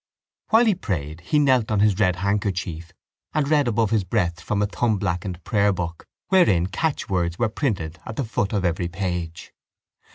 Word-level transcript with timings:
While 0.49 0.65
he 0.65 0.73
prayed 0.73 1.19
he 1.21 1.37
knelt 1.37 1.69
on 1.69 1.79
his 1.79 1.99
red 1.99 2.15
handkerchief 2.15 2.91
and 3.35 3.47
read 3.47 3.67
above 3.67 3.91
his 3.91 4.03
breath 4.03 4.39
from 4.39 4.63
a 4.63 4.65
thumb 4.65 4.97
blackened 4.97 5.43
prayerbook 5.43 6.05
wherein 6.29 6.65
catchwords 6.65 7.37
were 7.37 7.49
printed 7.49 7.99
at 8.03 8.15
the 8.15 8.25
foot 8.25 8.51
of 8.51 8.65
every 8.65 8.87
page. 8.87 9.53